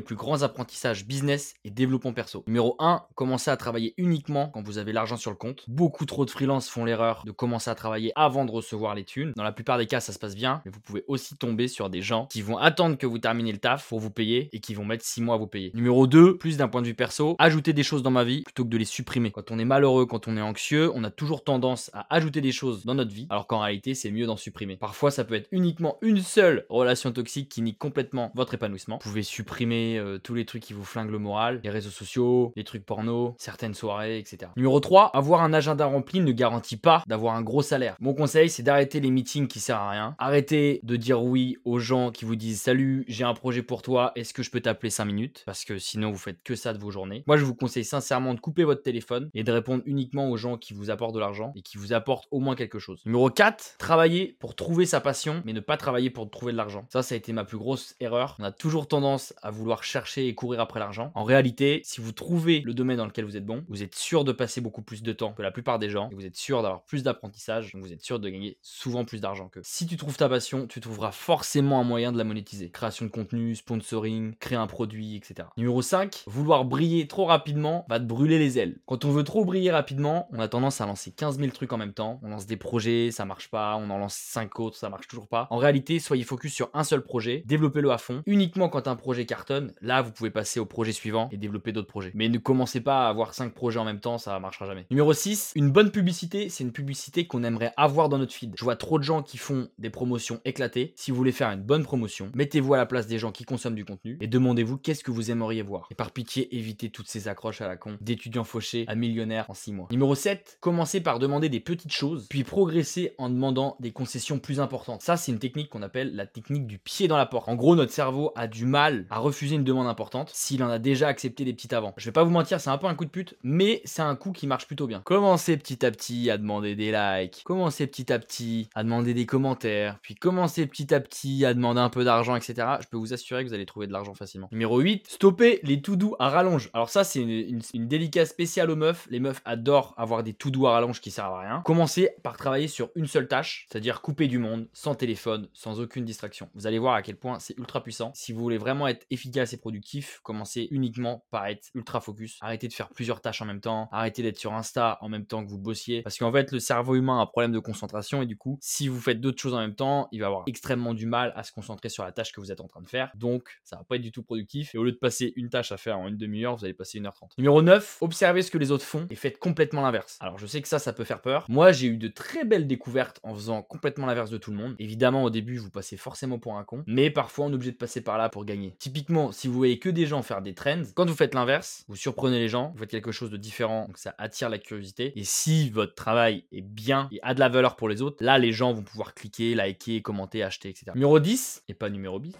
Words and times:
plus 0.00 0.16
grands 0.16 0.42
apprentissages 0.42 1.06
business 1.06 1.54
et 1.64 1.70
développement 1.70 2.12
perso. 2.12 2.44
Numéro 2.46 2.76
1, 2.78 3.02
commencez 3.14 3.50
à 3.50 3.56
travailler 3.56 3.94
uniquement 3.96 4.48
quand 4.48 4.62
vous 4.62 4.78
avez 4.78 4.92
l'argent 4.92 5.16
sur 5.16 5.30
le 5.30 5.36
compte. 5.36 5.64
Beaucoup 5.68 6.06
trop 6.06 6.24
de 6.24 6.30
freelances 6.30 6.68
font 6.68 6.84
l'erreur 6.84 7.22
de 7.24 7.30
commencer 7.30 7.70
à 7.70 7.74
travailler 7.74 8.12
avant 8.16 8.44
de 8.44 8.50
recevoir 8.50 8.94
les 8.94 9.04
thunes. 9.04 9.32
Dans 9.36 9.42
la 9.42 9.52
plupart 9.52 9.78
des 9.78 9.86
cas, 9.86 10.00
ça 10.00 10.12
se 10.12 10.18
passe 10.18 10.34
bien, 10.34 10.62
mais 10.64 10.70
vous 10.70 10.80
pouvez 10.80 11.04
aussi 11.08 11.36
tomber 11.36 11.68
sur 11.68 11.90
des 11.90 12.02
gens 12.02 12.26
qui 12.26 12.42
vont 12.42 12.58
attendre 12.58 12.96
que 12.96 13.06
vous 13.06 13.18
terminez 13.18 13.52
le 13.52 13.58
taf 13.58 13.88
pour 13.88 14.00
vous 14.00 14.10
payer 14.10 14.48
et 14.52 14.60
qui 14.60 14.74
vont 14.74 14.84
mettre 14.84 15.04
6 15.04 15.22
mois 15.22 15.36
à 15.36 15.38
vous 15.38 15.46
payer. 15.46 15.70
Numéro 15.74 16.06
2, 16.06 16.36
plus 16.38 16.56
d'un 16.56 16.68
point 16.68 16.82
de 16.82 16.86
vue 16.86 16.94
perso, 16.94 17.36
ajouter 17.38 17.72
des 17.72 17.82
choses 17.82 18.02
dans 18.02 18.10
ma 18.10 18.24
vie 18.24 18.42
plutôt 18.42 18.64
que 18.64 18.70
de 18.70 18.78
les 18.78 18.84
supprimer. 18.84 19.30
Quand 19.30 19.50
on 19.50 19.58
est 19.58 19.64
malheureux, 19.64 20.06
quand 20.06 20.28
on 20.28 20.36
est 20.36 20.42
anxieux, 20.42 20.90
on 20.94 21.04
a 21.04 21.10
toujours 21.10 21.44
tendance 21.44 21.90
à 21.92 22.06
ajouter 22.14 22.40
des 22.40 22.52
choses 22.52 22.84
dans 22.84 22.94
notre 22.94 23.12
vie, 23.12 23.26
alors 23.30 23.46
qu'en 23.46 23.60
réalité, 23.60 23.94
c'est 23.94 24.10
mieux 24.10 24.26
d'en 24.26 24.36
supprimer. 24.36 24.76
Parfois, 24.76 25.10
ça 25.10 25.24
peut 25.24 25.34
être 25.34 25.48
uniquement 25.52 25.98
une 26.02 26.20
seule 26.20 26.66
relation 26.68 27.12
toxique 27.12 27.48
qui 27.48 27.62
nie 27.62 27.76
complètement 27.76 28.32
votre 28.34 28.54
épanouissement. 28.54 28.98
Vous 29.02 29.10
pouvez 29.10 29.22
supprimer 29.22 29.85
euh, 29.98 30.18
tous 30.18 30.34
les 30.34 30.44
trucs 30.44 30.62
qui 30.62 30.72
vous 30.72 30.84
flinguent 30.84 31.10
le 31.10 31.18
moral, 31.18 31.60
les 31.62 31.70
réseaux 31.70 31.90
sociaux, 31.90 32.52
les 32.56 32.64
trucs 32.64 32.84
porno, 32.84 33.34
certaines 33.38 33.74
soirées, 33.74 34.18
etc. 34.18 34.50
Numéro 34.56 34.80
3, 34.80 35.10
avoir 35.14 35.42
un 35.42 35.52
agenda 35.52 35.86
rempli 35.86 36.20
ne 36.20 36.32
garantit 36.32 36.76
pas 36.76 37.02
d'avoir 37.06 37.34
un 37.34 37.42
gros 37.42 37.62
salaire. 37.62 37.96
Mon 38.00 38.14
conseil, 38.14 38.50
c'est 38.50 38.62
d'arrêter 38.62 39.00
les 39.00 39.10
meetings 39.10 39.46
qui 39.46 39.60
servent 39.60 39.82
à 39.82 39.90
rien. 39.90 40.14
Arrêtez 40.18 40.80
de 40.82 40.96
dire 40.96 41.22
oui 41.22 41.56
aux 41.64 41.78
gens 41.78 42.10
qui 42.10 42.24
vous 42.24 42.36
disent 42.36 42.62
salut, 42.62 43.04
j'ai 43.08 43.24
un 43.24 43.34
projet 43.34 43.62
pour 43.62 43.82
toi, 43.82 44.12
est-ce 44.16 44.34
que 44.34 44.42
je 44.42 44.50
peux 44.50 44.60
t'appeler 44.60 44.90
5 44.90 45.04
minutes? 45.04 45.42
Parce 45.46 45.64
que 45.64 45.78
sinon, 45.78 46.10
vous 46.10 46.18
faites 46.18 46.42
que 46.42 46.54
ça 46.54 46.72
de 46.72 46.78
vos 46.78 46.90
journées. 46.90 47.24
Moi, 47.26 47.36
je 47.36 47.44
vous 47.44 47.54
conseille 47.54 47.84
sincèrement 47.84 48.34
de 48.34 48.40
couper 48.40 48.64
votre 48.64 48.82
téléphone 48.82 49.30
et 49.34 49.44
de 49.44 49.52
répondre 49.52 49.82
uniquement 49.86 50.30
aux 50.30 50.36
gens 50.36 50.56
qui 50.56 50.74
vous 50.74 50.90
apportent 50.90 51.14
de 51.14 51.20
l'argent 51.20 51.52
et 51.54 51.62
qui 51.62 51.78
vous 51.78 51.92
apportent 51.92 52.28
au 52.30 52.40
moins 52.40 52.54
quelque 52.54 52.78
chose. 52.78 53.02
Numéro 53.04 53.30
4, 53.30 53.76
travailler 53.78 54.36
pour 54.40 54.54
trouver 54.54 54.86
sa 54.86 55.00
passion, 55.00 55.42
mais 55.44 55.52
ne 55.52 55.60
pas 55.60 55.76
travailler 55.76 56.10
pour 56.10 56.30
trouver 56.30 56.52
de 56.52 56.56
l'argent. 56.56 56.86
Ça, 56.92 57.02
ça 57.02 57.14
a 57.14 57.18
été 57.18 57.32
ma 57.32 57.44
plus 57.44 57.58
grosse 57.58 57.94
erreur. 58.00 58.36
On 58.38 58.44
a 58.44 58.52
toujours 58.52 58.88
tendance 58.88 59.34
à 59.42 59.50
vouloir 59.50 59.75
chercher 59.82 60.28
et 60.28 60.34
courir 60.34 60.60
après 60.60 60.80
l'argent. 60.80 61.12
En 61.14 61.24
réalité, 61.24 61.80
si 61.84 62.00
vous 62.00 62.12
trouvez 62.12 62.60
le 62.60 62.74
domaine 62.74 62.96
dans 62.96 63.06
lequel 63.06 63.24
vous 63.24 63.36
êtes 63.36 63.46
bon, 63.46 63.64
vous 63.68 63.82
êtes 63.82 63.94
sûr 63.94 64.24
de 64.24 64.32
passer 64.32 64.60
beaucoup 64.60 64.82
plus 64.82 65.02
de 65.02 65.12
temps 65.12 65.32
que 65.32 65.42
la 65.42 65.50
plupart 65.50 65.78
des 65.78 65.90
gens 65.90 66.08
et 66.10 66.14
vous 66.14 66.26
êtes 66.26 66.36
sûr 66.36 66.62
d'avoir 66.62 66.84
plus 66.84 67.02
d'apprentissage, 67.02 67.72
donc 67.72 67.82
vous 67.82 67.92
êtes 67.92 68.02
sûr 68.02 68.18
de 68.20 68.28
gagner 68.28 68.58
souvent 68.62 69.04
plus 69.04 69.20
d'argent 69.20 69.48
que. 69.48 69.60
Si 69.62 69.86
tu 69.86 69.96
trouves 69.96 70.16
ta 70.16 70.28
passion, 70.28 70.66
tu 70.66 70.80
trouveras 70.80 71.12
forcément 71.12 71.80
un 71.80 71.84
moyen 71.84 72.12
de 72.12 72.18
la 72.18 72.24
monétiser. 72.24 72.70
Création 72.70 73.06
de 73.06 73.10
contenu, 73.10 73.54
sponsoring, 73.54 74.34
créer 74.36 74.58
un 74.58 74.66
produit, 74.66 75.16
etc. 75.16 75.48
Numéro 75.56 75.82
5, 75.82 76.24
vouloir 76.26 76.64
briller 76.64 77.06
trop 77.06 77.24
rapidement 77.24 77.84
va 77.88 77.98
te 77.98 78.04
brûler 78.04 78.38
les 78.38 78.58
ailes. 78.58 78.78
Quand 78.86 79.04
on 79.04 79.10
veut 79.10 79.24
trop 79.24 79.44
briller 79.44 79.70
rapidement, 79.70 80.28
on 80.32 80.38
a 80.38 80.48
tendance 80.48 80.80
à 80.80 80.86
lancer 80.86 81.12
15 81.12 81.38
000 81.38 81.50
trucs 81.50 81.72
en 81.72 81.78
même 81.78 81.92
temps. 81.92 82.20
On 82.22 82.30
lance 82.30 82.46
des 82.46 82.56
projets, 82.56 83.10
ça 83.10 83.24
marche 83.24 83.50
pas, 83.50 83.76
on 83.76 83.90
en 83.90 83.98
lance 83.98 84.14
5 84.14 84.60
autres, 84.60 84.76
ça 84.76 84.88
marche 84.88 85.08
toujours 85.08 85.28
pas. 85.28 85.46
En 85.50 85.56
réalité, 85.56 85.98
soyez 85.98 86.24
focus 86.24 86.52
sur 86.52 86.70
un 86.74 86.84
seul 86.84 87.02
projet, 87.02 87.42
développez-le 87.46 87.90
à 87.90 87.98
fond. 87.98 88.22
Uniquement 88.26 88.68
quand 88.68 88.88
un 88.88 88.96
projet 88.96 89.26
cartonne, 89.26 89.55
là 89.80 90.02
vous 90.02 90.12
pouvez 90.12 90.30
passer 90.30 90.60
au 90.60 90.66
projet 90.66 90.92
suivant 90.92 91.28
et 91.32 91.36
développer 91.36 91.72
d'autres 91.72 91.88
projets. 91.88 92.12
Mais 92.14 92.28
ne 92.28 92.38
commencez 92.38 92.80
pas 92.80 93.06
à 93.06 93.08
avoir 93.08 93.34
5 93.34 93.54
projets 93.54 93.78
en 93.78 93.84
même 93.84 94.00
temps, 94.00 94.18
ça 94.18 94.38
marchera 94.38 94.66
jamais. 94.66 94.86
Numéro 94.90 95.12
6, 95.12 95.52
une 95.54 95.70
bonne 95.70 95.90
publicité, 95.90 96.48
c'est 96.48 96.64
une 96.64 96.72
publicité 96.72 97.26
qu'on 97.26 97.44
aimerait 97.44 97.72
avoir 97.76 98.08
dans 98.08 98.18
notre 98.18 98.32
feed. 98.32 98.54
Je 98.56 98.64
vois 98.64 98.76
trop 98.76 98.98
de 98.98 99.04
gens 99.04 99.22
qui 99.22 99.38
font 99.38 99.68
des 99.78 99.90
promotions 99.90 100.40
éclatées. 100.44 100.92
Si 100.96 101.10
vous 101.10 101.16
voulez 101.16 101.32
faire 101.32 101.50
une 101.50 101.62
bonne 101.62 101.82
promotion, 101.82 102.30
mettez-vous 102.34 102.74
à 102.74 102.76
la 102.76 102.86
place 102.86 103.06
des 103.06 103.18
gens 103.18 103.32
qui 103.32 103.44
consomment 103.44 103.74
du 103.74 103.84
contenu 103.84 104.18
et 104.20 104.26
demandez-vous 104.26 104.78
qu'est-ce 104.78 105.04
que 105.04 105.10
vous 105.10 105.30
aimeriez 105.30 105.62
voir. 105.62 105.86
Et 105.90 105.94
par 105.94 106.10
pitié, 106.10 106.54
évitez 106.56 106.90
toutes 106.90 107.08
ces 107.08 107.28
accroches 107.28 107.60
à 107.60 107.68
la 107.68 107.76
con 107.76 107.96
d'étudiants 108.00 108.44
fauchés 108.44 108.84
à 108.88 108.94
millionnaires 108.94 109.46
en 109.48 109.54
6 109.54 109.72
mois. 109.72 109.88
Numéro 109.90 110.14
7, 110.14 110.58
commencez 110.60 111.00
par 111.00 111.18
demander 111.18 111.48
des 111.48 111.60
petites 111.60 111.92
choses, 111.92 112.26
puis 112.28 112.44
progressez 112.44 113.14
en 113.18 113.28
demandant 113.28 113.76
des 113.80 113.92
concessions 113.92 114.38
plus 114.38 114.60
importantes. 114.60 115.02
Ça, 115.02 115.16
c'est 115.16 115.32
une 115.32 115.38
technique 115.38 115.70
qu'on 115.70 115.82
appelle 115.82 116.14
la 116.14 116.26
technique 116.26 116.66
du 116.66 116.78
pied 116.78 117.08
dans 117.08 117.16
la 117.16 117.26
porte. 117.26 117.48
En 117.48 117.54
gros, 117.54 117.76
notre 117.76 117.92
cerveau 117.92 118.32
a 118.36 118.46
du 118.46 118.66
mal 118.66 119.06
à 119.10 119.18
refuser 119.18 119.45
une 119.54 119.64
demande 119.64 119.86
importante 119.86 120.30
s'il 120.32 120.62
en 120.62 120.68
a 120.68 120.78
déjà 120.78 121.08
accepté 121.08 121.44
des 121.44 121.52
petites 121.52 121.72
avant. 121.72 121.94
Je 121.96 122.04
vais 122.04 122.12
pas 122.12 122.24
vous 122.24 122.30
mentir, 122.30 122.60
c'est 122.60 122.70
un 122.70 122.78
peu 122.78 122.86
un 122.86 122.94
coup 122.94 123.04
de 123.04 123.10
pute, 123.10 123.36
mais 123.42 123.82
c'est 123.84 124.02
un 124.02 124.14
coup 124.16 124.32
qui 124.32 124.46
marche 124.46 124.66
plutôt 124.66 124.86
bien. 124.86 125.00
Commencez 125.00 125.56
petit 125.56 125.84
à 125.84 125.90
petit 125.90 126.30
à 126.30 126.38
demander 126.38 126.74
des 126.74 126.92
likes, 126.92 127.42
commencez 127.44 127.86
petit 127.86 128.12
à 128.12 128.18
petit 128.18 128.68
à 128.74 128.82
demander 128.82 129.14
des 129.14 129.26
commentaires, 129.26 129.98
puis 130.02 130.14
commencez 130.14 130.66
petit 130.66 130.94
à 130.94 131.00
petit 131.00 131.44
à 131.44 131.54
demander 131.54 131.80
un 131.80 131.90
peu 131.90 132.04
d'argent, 132.04 132.36
etc. 132.36 132.54
Je 132.80 132.88
peux 132.88 132.96
vous 132.96 133.12
assurer 133.12 133.44
que 133.44 133.48
vous 133.48 133.54
allez 133.54 133.66
trouver 133.66 133.86
de 133.86 133.92
l'argent 133.92 134.14
facilement. 134.14 134.48
Numéro 134.52 134.78
8, 134.78 135.08
stopper 135.08 135.60
les 135.62 135.80
tout 135.80 135.96
doux 135.96 136.16
à 136.18 136.28
rallonge. 136.28 136.70
Alors 136.72 136.90
ça, 136.90 137.04
c'est 137.04 137.20
une, 137.20 137.60
une, 137.74 137.88
délicate 137.88 138.26
spéciale 138.26 138.70
aux 138.70 138.76
meufs. 138.76 139.06
Les 139.10 139.20
meufs 139.20 139.40
adorent 139.44 139.94
avoir 139.96 140.22
des 140.22 140.32
tout 140.32 140.50
doux 140.50 140.66
à 140.66 140.72
rallonge 140.72 141.00
qui 141.00 141.10
servent 141.10 141.34
à 141.34 141.40
rien. 141.40 141.62
Commencez 141.64 142.10
par 142.22 142.36
travailler 142.36 142.68
sur 142.68 142.90
une 142.94 143.06
seule 143.06 143.28
tâche, 143.28 143.66
c'est-à-dire 143.70 144.00
couper 144.00 144.28
du 144.28 144.38
monde, 144.38 144.68
sans 144.72 144.94
téléphone, 144.94 145.48
sans 145.52 145.80
aucune 145.80 146.04
distraction. 146.04 146.48
Vous 146.54 146.66
allez 146.66 146.78
voir 146.78 146.94
à 146.94 147.02
quel 147.02 147.16
point 147.16 147.38
c'est 147.38 147.56
ultra 147.58 147.82
puissant. 147.82 148.12
Si 148.14 148.32
vous 148.32 148.40
voulez 148.40 148.58
vraiment 148.58 148.88
être 148.88 149.06
efficace 149.10 149.35
et 149.44 149.56
productif, 149.58 150.20
commencez 150.22 150.68
uniquement 150.70 151.24
par 151.30 151.46
être 151.46 151.68
ultra 151.74 152.00
focus. 152.00 152.38
Arrêtez 152.40 152.68
de 152.68 152.72
faire 152.72 152.88
plusieurs 152.88 153.20
tâches 153.20 153.42
en 153.42 153.44
même 153.44 153.60
temps. 153.60 153.88
Arrêtez 153.92 154.22
d'être 154.22 154.38
sur 154.38 154.54
Insta 154.54 154.98
en 155.00 155.08
même 155.08 155.26
temps 155.26 155.44
que 155.44 155.50
vous 155.50 155.58
bossiez. 155.58 156.02
Parce 156.02 156.18
qu'en 156.18 156.32
fait, 156.32 156.52
le 156.52 156.58
cerveau 156.58 156.94
humain 156.94 157.18
a 157.18 157.22
un 157.22 157.26
problème 157.26 157.52
de 157.52 157.58
concentration 157.58 158.22
et 158.22 158.26
du 158.26 158.36
coup, 158.36 158.58
si 158.60 158.88
vous 158.88 159.00
faites 159.00 159.20
d'autres 159.20 159.40
choses 159.40 159.54
en 159.54 159.60
même 159.60 159.74
temps, 159.74 160.08
il 160.12 160.20
va 160.20 160.26
avoir 160.26 160.44
extrêmement 160.46 160.94
du 160.94 161.06
mal 161.06 161.32
à 161.36 161.42
se 161.42 161.52
concentrer 161.52 161.88
sur 161.88 162.04
la 162.04 162.12
tâche 162.12 162.32
que 162.32 162.40
vous 162.40 162.50
êtes 162.52 162.60
en 162.60 162.68
train 162.68 162.80
de 162.80 162.88
faire. 162.88 163.10
Donc, 163.14 163.60
ça 163.64 163.76
va 163.76 163.84
pas 163.84 163.96
être 163.96 164.02
du 164.02 164.12
tout 164.12 164.22
productif. 164.22 164.74
Et 164.74 164.78
au 164.78 164.84
lieu 164.84 164.92
de 164.92 164.96
passer 164.96 165.32
une 165.36 165.50
tâche 165.50 165.72
à 165.72 165.76
faire 165.76 165.98
en 165.98 166.08
une 166.08 166.16
demi-heure, 166.16 166.56
vous 166.56 166.64
allez 166.64 166.74
passer 166.74 166.98
une 166.98 167.06
heure 167.06 167.14
trente. 167.14 167.32
Numéro 167.38 167.62
9, 167.62 167.98
observez 168.00 168.42
ce 168.42 168.50
que 168.50 168.58
les 168.58 168.70
autres 168.70 168.84
font 168.84 169.06
et 169.10 169.14
faites 169.14 169.38
complètement 169.38 169.82
l'inverse. 169.82 170.16
Alors, 170.20 170.38
je 170.38 170.46
sais 170.46 170.62
que 170.62 170.68
ça, 170.68 170.78
ça 170.78 170.92
peut 170.92 171.04
faire 171.04 171.20
peur. 171.20 171.44
Moi, 171.48 171.72
j'ai 171.72 171.88
eu 171.88 171.96
de 171.96 172.08
très 172.08 172.44
belles 172.44 172.66
découvertes 172.66 173.20
en 173.22 173.34
faisant 173.34 173.62
complètement 173.62 174.06
l'inverse 174.06 174.30
de 174.30 174.38
tout 174.38 174.50
le 174.50 174.56
monde. 174.56 174.74
Évidemment, 174.78 175.24
au 175.24 175.30
début, 175.30 175.58
vous 175.58 175.70
passez 175.70 175.96
forcément 175.96 176.38
pour 176.38 176.56
un 176.56 176.64
con, 176.64 176.84
mais 176.86 177.10
parfois, 177.10 177.46
on 177.46 177.50
est 177.50 177.54
obligé 177.54 177.72
de 177.72 177.76
passer 177.76 178.00
par 178.00 178.18
là 178.18 178.28
pour 178.28 178.44
gagner. 178.44 178.76
Typiquement, 178.78 179.25
si 179.32 179.48
vous 179.48 179.54
voyez 179.54 179.78
que 179.78 179.88
des 179.88 180.06
gens 180.06 180.22
faire 180.22 180.42
des 180.42 180.54
trends, 180.54 180.82
quand 180.94 181.06
vous 181.08 181.14
faites 181.14 181.34
l'inverse, 181.34 181.84
vous 181.88 181.96
surprenez 181.96 182.38
les 182.38 182.48
gens, 182.48 182.72
vous 182.72 182.80
faites 182.80 182.90
quelque 182.90 183.12
chose 183.12 183.30
de 183.30 183.36
différent, 183.36 183.88
ça 183.94 184.14
attire 184.18 184.48
la 184.48 184.58
curiosité. 184.58 185.12
Et 185.16 185.24
si 185.24 185.70
votre 185.70 185.94
travail 185.94 186.44
est 186.52 186.62
bien 186.62 187.08
et 187.12 187.20
a 187.22 187.34
de 187.34 187.40
la 187.40 187.48
valeur 187.48 187.76
pour 187.76 187.88
les 187.88 188.02
autres, 188.02 188.24
là, 188.24 188.38
les 188.38 188.52
gens 188.52 188.72
vont 188.72 188.82
pouvoir 188.82 189.14
cliquer, 189.14 189.54
liker, 189.54 190.02
commenter, 190.02 190.42
acheter, 190.42 190.68
etc. 190.68 190.86
Numéro 190.94 191.20
10, 191.20 191.62
et 191.68 191.74
pas 191.74 191.90
numéro 191.90 192.18
bis. 192.18 192.34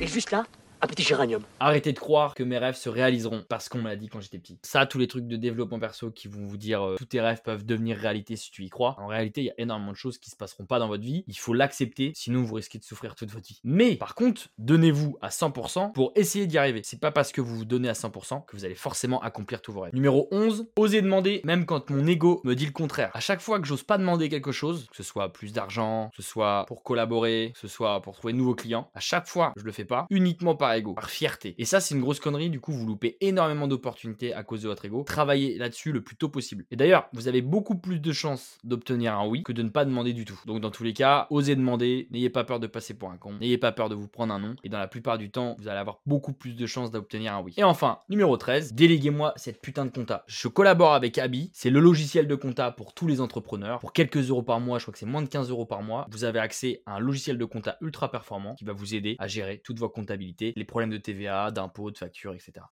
Et 0.00 0.06
juste 0.06 0.30
là, 0.30 0.44
petit 0.86 1.02
géranium. 1.02 1.42
Arrêtez 1.60 1.92
de 1.92 1.98
croire 1.98 2.34
que 2.34 2.42
mes 2.42 2.58
rêves 2.58 2.76
se 2.76 2.88
réaliseront 2.88 3.44
parce 3.48 3.68
qu'on 3.68 3.78
me 3.78 3.88
l'a 3.88 3.96
dit 3.96 4.08
quand 4.08 4.20
j'étais 4.20 4.38
petit. 4.38 4.58
Ça, 4.62 4.86
tous 4.86 4.98
les 4.98 5.06
trucs 5.06 5.26
de 5.26 5.36
développement 5.36 5.78
perso 5.78 6.10
qui 6.10 6.28
vont 6.28 6.44
vous 6.44 6.56
dire 6.56 6.82
euh, 6.82 6.96
tous 6.96 7.06
tes 7.06 7.20
rêves 7.20 7.42
peuvent 7.42 7.64
devenir 7.64 7.96
réalité 7.96 8.36
si 8.36 8.50
tu 8.50 8.64
y 8.64 8.70
crois. 8.70 8.96
En 8.98 9.06
réalité, 9.06 9.42
il 9.42 9.46
y 9.46 9.50
a 9.50 9.54
énormément 9.58 9.92
de 9.92 9.96
choses 9.96 10.18
qui 10.18 10.30
se 10.30 10.36
passeront 10.36 10.66
pas 10.66 10.78
dans 10.78 10.88
votre 10.88 11.02
vie. 11.02 11.24
Il 11.28 11.38
faut 11.38 11.54
l'accepter, 11.54 12.12
sinon 12.14 12.42
vous 12.42 12.54
risquez 12.54 12.78
de 12.78 12.84
souffrir 12.84 13.14
toute 13.14 13.30
votre 13.30 13.46
vie. 13.46 13.60
Mais 13.64 13.96
par 13.96 14.14
contre, 14.14 14.48
donnez-vous 14.58 15.18
à 15.22 15.28
100% 15.28 15.92
pour 15.92 16.12
essayer 16.14 16.46
d'y 16.46 16.58
arriver. 16.58 16.80
C'est 16.84 17.00
pas 17.00 17.10
parce 17.10 17.32
que 17.32 17.40
vous 17.40 17.56
vous 17.56 17.64
donnez 17.64 17.88
à 17.88 17.94
100% 17.94 18.44
que 18.46 18.56
vous 18.56 18.64
allez 18.64 18.74
forcément 18.74 19.22
accomplir 19.22 19.62
tous 19.62 19.72
vos 19.72 19.80
rêves. 19.80 19.94
Numéro 19.94 20.28
11, 20.30 20.68
osez 20.76 21.02
demander 21.02 21.40
même 21.44 21.66
quand 21.66 21.90
mon 21.90 22.06
ego 22.06 22.40
me 22.44 22.54
dit 22.54 22.66
le 22.66 22.72
contraire. 22.72 23.10
À 23.14 23.20
chaque 23.20 23.40
fois 23.40 23.60
que 23.60 23.66
j'ose 23.66 23.82
pas 23.82 23.98
demander 23.98 24.28
quelque 24.28 24.52
chose, 24.52 24.86
que 24.90 24.96
ce 24.96 25.02
soit 25.02 25.32
plus 25.32 25.52
d'argent, 25.52 26.10
que 26.10 26.22
ce 26.22 26.28
soit 26.28 26.64
pour 26.66 26.82
collaborer, 26.82 27.52
que 27.54 27.60
ce 27.60 27.68
soit 27.68 28.00
pour 28.02 28.14
trouver 28.14 28.32
de 28.32 28.38
nouveaux 28.38 28.54
clients, 28.54 28.90
à 28.94 29.00
chaque 29.00 29.26
fois 29.26 29.52
je 29.56 29.64
le 29.64 29.72
fais 29.72 29.84
pas 29.84 30.06
uniquement 30.10 30.54
par 30.54 30.72
par 30.94 31.10
fierté 31.10 31.46
et 31.58 31.64
ça, 31.64 31.80
c'est 31.80 31.94
une 31.94 32.00
grosse 32.00 32.20
connerie. 32.20 32.50
Du 32.50 32.60
coup, 32.60 32.72
vous 32.72 32.86
loupez 32.86 33.16
énormément 33.20 33.68
d'opportunités 33.68 34.32
à 34.32 34.42
cause 34.42 34.62
de 34.62 34.68
votre 34.68 34.84
ego. 34.84 35.04
Travaillez 35.04 35.58
là-dessus 35.58 35.92
le 35.92 36.02
plus 36.02 36.16
tôt 36.16 36.28
possible. 36.28 36.64
Et 36.70 36.76
d'ailleurs, 36.76 37.08
vous 37.12 37.28
avez 37.28 37.42
beaucoup 37.42 37.76
plus 37.76 38.00
de 38.00 38.12
chances 38.12 38.58
d'obtenir 38.64 39.18
un 39.18 39.26
oui 39.26 39.42
que 39.42 39.52
de 39.52 39.62
ne 39.62 39.68
pas 39.68 39.84
demander 39.84 40.12
du 40.12 40.24
tout. 40.24 40.40
Donc, 40.46 40.60
dans 40.60 40.70
tous 40.70 40.84
les 40.84 40.92
cas, 40.92 41.26
osez 41.30 41.56
demander. 41.56 42.08
N'ayez 42.10 42.30
pas 42.30 42.44
peur 42.44 42.60
de 42.60 42.66
passer 42.66 42.94
pour 42.94 43.10
un 43.10 43.16
con. 43.16 43.34
N'ayez 43.40 43.58
pas 43.58 43.72
peur 43.72 43.88
de 43.88 43.94
vous 43.94 44.08
prendre 44.08 44.32
un 44.34 44.38
nom. 44.38 44.56
Et 44.64 44.68
dans 44.68 44.78
la 44.78 44.88
plupart 44.88 45.18
du 45.18 45.30
temps, 45.30 45.56
vous 45.58 45.68
allez 45.68 45.78
avoir 45.78 46.00
beaucoup 46.06 46.32
plus 46.32 46.54
de 46.54 46.66
chances 46.66 46.90
d'obtenir 46.90 47.34
un 47.34 47.40
oui. 47.40 47.54
Et 47.56 47.64
enfin, 47.64 48.00
numéro 48.08 48.36
13, 48.36 48.74
déléguez-moi 48.74 49.32
cette 49.36 49.60
putain 49.60 49.84
de 49.86 49.90
compta. 49.90 50.24
Je 50.26 50.48
collabore 50.48 50.94
avec 50.94 51.18
Abby. 51.18 51.50
C'est 51.52 51.70
le 51.70 51.80
logiciel 51.80 52.26
de 52.28 52.34
compta 52.34 52.70
pour 52.70 52.94
tous 52.94 53.06
les 53.06 53.20
entrepreneurs. 53.20 53.78
Pour 53.78 53.92
quelques 53.92 54.28
euros 54.28 54.42
par 54.42 54.60
mois, 54.60 54.78
je 54.78 54.84
crois 54.84 54.92
que 54.92 54.98
c'est 54.98 55.06
moins 55.06 55.22
de 55.22 55.28
15 55.28 55.50
euros 55.50 55.66
par 55.66 55.82
mois, 55.82 56.06
vous 56.10 56.24
avez 56.24 56.38
accès 56.38 56.82
à 56.86 56.96
un 56.96 57.00
logiciel 57.00 57.38
de 57.38 57.44
compta 57.44 57.76
ultra 57.80 58.10
performant 58.10 58.54
qui 58.54 58.64
va 58.64 58.72
vous 58.72 58.94
aider 58.94 59.16
à 59.18 59.28
gérer 59.28 59.60
toute 59.64 59.78
votre 59.78 59.94
comptabilité, 59.94 60.52
les 60.56 60.64
problèmes 60.66 60.90
de 60.90 60.98
TVA, 60.98 61.50
d'impôts, 61.50 61.90
de 61.90 61.98
factures, 61.98 62.34
etc. 62.34 62.64